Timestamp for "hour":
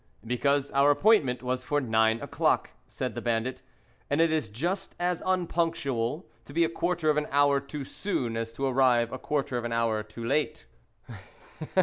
7.29-7.59, 9.73-10.01